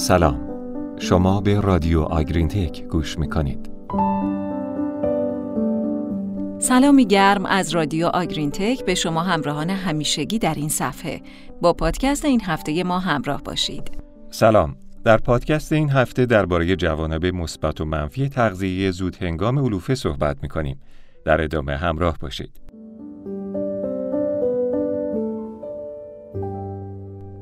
[0.00, 0.40] سلام.
[0.98, 3.70] شما به رادیو آگرین تک گوش می‌کنید.
[6.58, 11.20] سلامی گرم از رادیو آگرین تک به شما همراهان همیشگی در این صفحه.
[11.62, 13.90] با پادکست این هفته ما همراه باشید.
[14.30, 14.76] سلام.
[15.04, 20.80] در پادکست این هفته درباره جوانب مثبت و منفی تغذیه زود هنگام علوفه صحبت می‌کنیم.
[21.24, 22.59] در ادامه همراه باشید.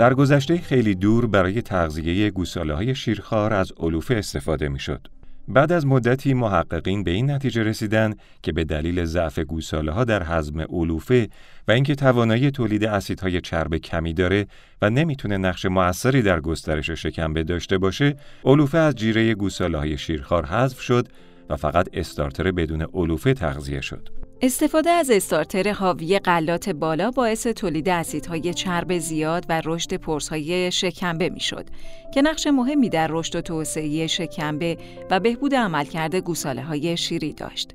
[0.00, 5.08] در گذشته خیلی دور برای تغذیه گوساله های شیرخوار از علوفه استفاده می‌شد.
[5.48, 10.22] بعد از مدتی محققین به این نتیجه رسیدن که به دلیل ضعف گوساله ها در
[10.22, 11.28] هضم علوفه
[11.68, 14.46] و اینکه توانایی تولید اسیدهای چرب کمی داره
[14.82, 20.46] و نمی‌تونه نقش موثری در گسترش شکمبه داشته باشه، علوفه از جیره گوساله های شیرخوار
[20.46, 21.08] حذف شد
[21.48, 24.19] و فقط استارتر بدون علوفه تغذیه شد.
[24.42, 31.28] استفاده از استارتر حاوی غلات بالا باعث تولید اسیدهای چرب زیاد و رشد پرسهای شکمبه
[31.28, 31.66] می‌شد
[32.14, 34.78] که نقش مهمی در رشد و توسعه شکمبه
[35.10, 37.74] و بهبود عملکرد گوساله های شیری داشت.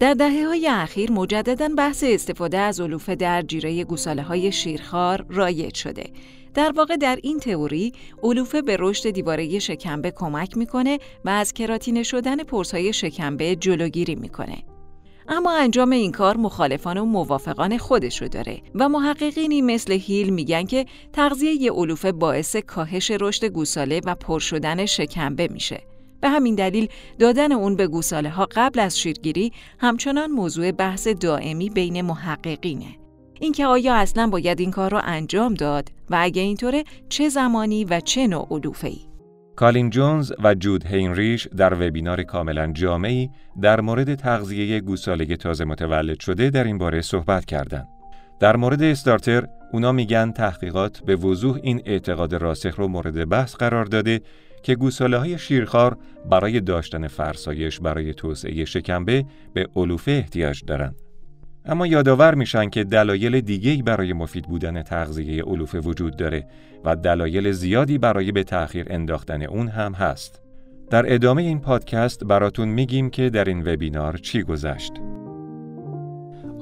[0.00, 5.74] در دهه های اخیر مجددا بحث استفاده از علوفه در جیره گوساله های شیرخوار رایج
[5.74, 6.04] شده.
[6.54, 7.92] در واقع در این تئوری
[8.22, 14.73] علوفه به رشد دیواره شکمبه کمک می‌کنه و از کراتینه شدن پرسهای شکمبه جلوگیری می‌کنه.
[15.28, 20.64] اما انجام این کار مخالفان و موافقان خودش رو داره و محققینی مثل هیل میگن
[20.64, 25.82] که تغذیه علوفه باعث کاهش رشد گوساله و پر شدن شکمبه میشه.
[26.20, 31.70] به همین دلیل دادن اون به گوساله ها قبل از شیرگیری همچنان موضوع بحث دائمی
[31.70, 32.96] بین محققینه.
[33.40, 38.00] اینکه آیا اصلا باید این کار را انجام داد و اگه اینطوره چه زمانی و
[38.00, 39.13] چه نوع علوفه ای؟
[39.56, 46.20] کالین جونز و جود هینریش در وبینار کاملا جامعی در مورد تغذیه گوساله تازه متولد
[46.20, 47.88] شده در این باره صحبت کردند.
[48.40, 53.84] در مورد استارتر اونا میگن تحقیقات به وضوح این اعتقاد راسخ رو مورد بحث قرار
[53.84, 54.20] داده
[54.62, 55.98] که گوساله های شیرخوار
[56.30, 61.03] برای داشتن فرسایش برای توسعه شکمبه به علوفه احتیاج دارند.
[61.66, 66.46] اما یادآور میشن که دلایل دیگه‌ای برای مفید بودن تغذیه علوفه وجود داره
[66.84, 70.40] و دلایل زیادی برای به تأخیر انداختن اون هم هست.
[70.90, 74.92] در ادامه این پادکست براتون میگیم که در این وبینار چی گذشت.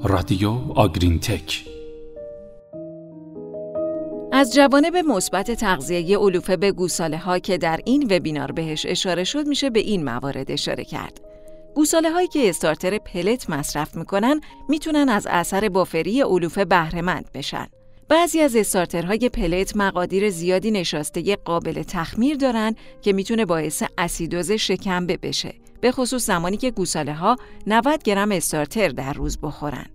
[0.03, 1.65] رادیو آگرین تک
[4.35, 9.47] از جوانب مثبت تغذیه علوفه به گوساله ها که در این وبینار بهش اشاره شد
[9.47, 11.21] میشه به این موارد اشاره کرد.
[11.75, 17.67] گوساله هایی که استارتر پلت مصرف می‌کنن می‌تونن از اثر بافری علوفه بهرهمند بشن.
[18.09, 25.17] بعضی از استارترهای پلت مقادیر زیادی نشاسته قابل تخمیر دارن که می‌تونه باعث اسیدوز شکمبه
[25.17, 25.53] بشه.
[25.81, 27.35] به خصوص زمانی که گوساله ها
[27.67, 29.85] 90 گرم استارتر در روز بخورن.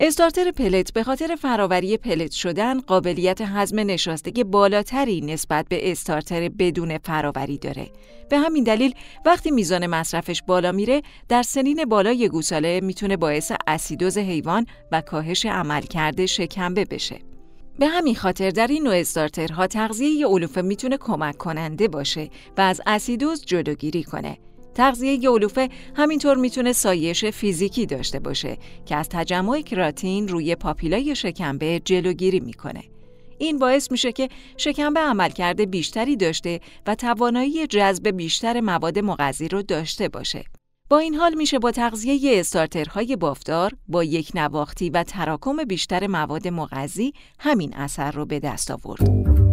[0.00, 6.98] استارتر پلت به خاطر فراوری پلت شدن قابلیت هضم نشاستگی بالاتری نسبت به استارتر بدون
[6.98, 7.90] فراوری داره.
[8.30, 8.94] به همین دلیل
[9.26, 15.46] وقتی میزان مصرفش بالا میره در سنین بالای گوساله می‌تونه باعث اسیدوز حیوان و کاهش
[15.46, 17.18] عملکرد شکمبه بشه.
[17.78, 22.80] به همین خاطر در این نوع استارترها تغذیه علوفه می‌تونه کمک کننده باشه و از
[22.86, 24.38] اسیدوز جلوگیری کنه.
[24.78, 31.80] تغذیه علوفه همینطور می‌تونه سایش فیزیکی داشته باشه که از تجمع کراتین روی پاپیلای شکمبه
[31.84, 32.82] جلوگیری می‌کنه.
[33.38, 39.62] این باعث میشه که شکمبه عملکرد بیشتری داشته و توانایی جذب بیشتر مواد مغذی رو
[39.62, 40.44] داشته باشه.
[40.90, 46.48] با این حال میشه با تغذیه استارترهای بافتار با یک نواختی و تراکم بیشتر مواد
[46.48, 49.47] مغذی همین اثر رو به دست آورد.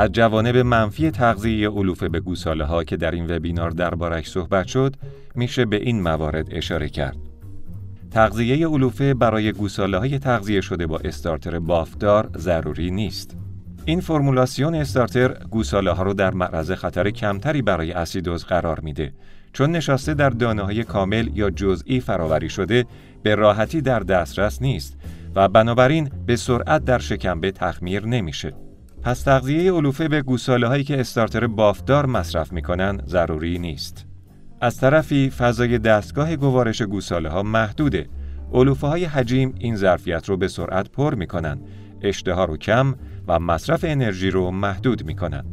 [0.00, 4.96] از جوانب منفی تغذیه علوفه به گوساله ها که در این وبینار دربارش صحبت شد
[5.34, 7.16] میشه به این موارد اشاره کرد.
[8.10, 13.36] تغذیه علوفه برای گوساله های تغذیه شده با استارتر بافتار ضروری نیست.
[13.84, 19.12] این فرمولاسیون استارتر گوساله ها رو در معرض خطر کمتری برای اسیدوز قرار میده
[19.52, 22.86] چون نشاسته در دانه های کامل یا جزئی فراوری شده
[23.22, 24.96] به راحتی در دسترس نیست
[25.34, 28.54] و بنابراین به سرعت در شکمبه تخمیر نمیشه.
[29.02, 34.06] پس تغذیه علوفه به گوساله هایی که استارتر بافتدار مصرف می‌کنن ضروری نیست.
[34.60, 38.08] از طرفی فضای دستگاه گوارش گوساله ها محدوده.
[38.52, 41.60] علوفه های حجیم این ظرفیت رو به سرعت پر می‌کنن،
[42.02, 42.94] اشتها رو کم
[43.28, 45.44] و مصرف انرژی رو محدود می‌کنن.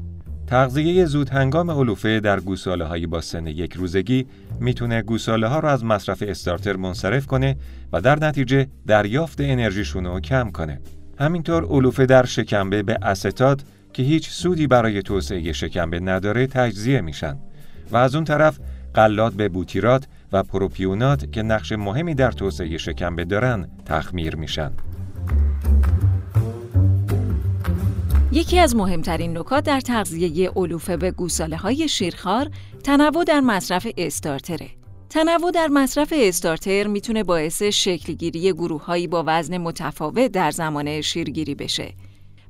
[0.47, 4.27] تغذیه زود هنگام علوفه در گوساله های با سن یک روزگی
[4.59, 7.57] می‌تونه گوساله ها رو از مصرف استارتر منصرف کنه
[7.93, 10.79] و در نتیجه دریافت انرژیشون رو کم کنه.
[11.19, 13.61] همینطور علوفه در شکمبه به استات
[13.93, 17.37] که هیچ سودی برای توسعه شکمبه نداره تجزیه میشن
[17.91, 18.59] و از اون طرف
[18.93, 24.71] قلات به بوتیرات و پروپیونات که نقش مهمی در توسعه شکمبه دارن تخمیر میشن.
[28.31, 32.49] یکی از مهمترین نکات در تغذیه علوفه به گوساله های شیرخوار
[32.83, 34.76] تنوع در مصرف استارتره.
[35.09, 41.55] تنوع در مصرف استارتر می‌تونه باعث شکلگیری گروه هایی با وزن متفاوت در زمان شیرگیری
[41.55, 41.93] بشه.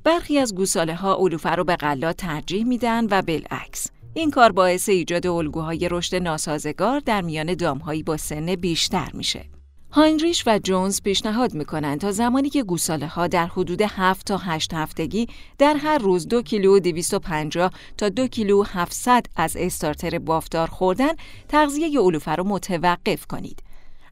[0.04, 3.86] برخی از گوساله ها علوفه رو به غلات ترجیح میدن و بالعکس.
[4.14, 9.57] این کار باعث ایجاد الگوهای رشد ناسازگار در میان دامهایی با سن بیشتر میشه.
[9.92, 14.74] هاینریش و جونز پیشنهاد می‌کنند تا زمانی که گوساله ها در حدود 7 تا 8
[14.74, 15.26] هفتگی
[15.58, 21.12] در هر روز دو کیلو 250 تا دو کیلو 700 از استارتر بافتار خوردن
[21.48, 23.62] تغذیه علوفه را متوقف کنید.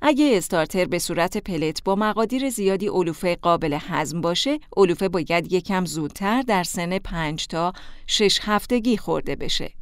[0.03, 5.85] اگه استارتر به صورت پلت با مقادیر زیادی علوفه قابل هضم باشه، علوفه باید یکم
[5.85, 7.73] زودتر در سن 5 تا
[8.07, 9.73] 6 هفتگی خورده بشه.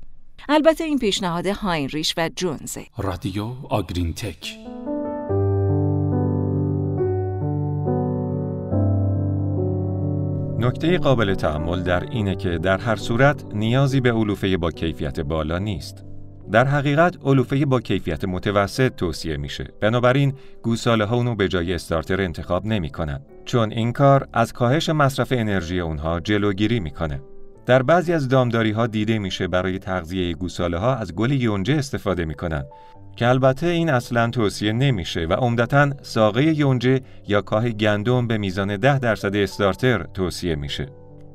[0.48, 2.86] البته این پیشنهاد هاینریش و جونزه.
[2.98, 4.56] رادیو آگرین تک
[10.64, 15.58] نکته قابل تعمل در اینه که در هر صورت نیازی به علوفه با کیفیت بالا
[15.58, 16.04] نیست.
[16.52, 19.64] در حقیقت علوفه با کیفیت متوسط توصیه میشه.
[19.80, 23.20] بنابراین گوساله ها اونو به جای استارتر انتخاب نمی کنن.
[23.44, 27.20] چون این کار از کاهش مصرف انرژی اونها جلوگیری می‌کنه.
[27.66, 32.24] در بعضی از دامداری ها دیده میشه برای تغذیه گوساله ها از گل یونجه استفاده
[32.24, 32.64] می‌کنن
[33.16, 38.76] که البته این اصلا توصیه نمیشه و عمدتا ساقه یونجه یا کاه گندم به میزان
[38.76, 40.88] 10 درصد استارتر توصیه میشه.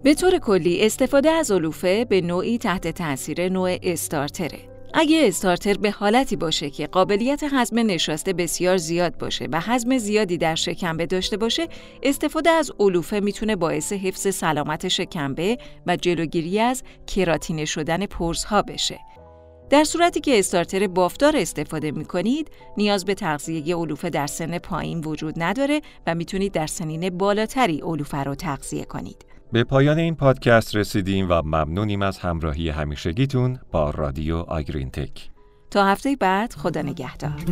[0.04, 4.79] به طور کلی استفاده از علوفه به نوعی تحت تاثیر نوع استارتره.
[4.94, 10.38] اگه استارتر به حالتی باشه که قابلیت هضم نشاسته بسیار زیاد باشه و هضم زیادی
[10.38, 11.68] در شکمبه داشته باشه
[12.04, 15.58] استفاده از علوفه می‌تونه باعث حفظ سلامت شکمبه
[15.88, 19.00] و جلوگیری از کراتینه شدن پرزها بشه
[19.70, 25.00] در صورتی که استارتر بافتار استفاده می کنید، نیاز به تغذیه علوفه در سن پایین
[25.00, 29.29] وجود نداره و می‌تونید در سنین بالاتری علوفه رو تغذیه کنید.
[29.52, 35.30] به پایان این پادکست رسیدیم و ممنونیم از همراهی همیشگیتون با رادیو آگرین تک.
[35.72, 37.46] تا هفته بعد خدا نگهدار.